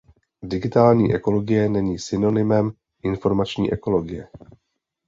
Digitální 0.43 1.15
ekologie 1.15 1.69
není 1.69 1.99
synonymem 1.99 2.71
informační 3.03 3.73
ekologie. 3.73 4.27